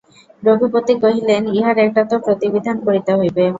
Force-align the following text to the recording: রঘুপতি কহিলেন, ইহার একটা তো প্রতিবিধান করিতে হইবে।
রঘুপতি 0.43 0.93
কহিলেন, 1.03 1.43
ইহার 1.57 1.77
একটা 1.85 2.01
তো 2.09 2.15
প্রতিবিধান 2.25 2.75
করিতে 2.85 3.11
হইবে। 3.19 3.45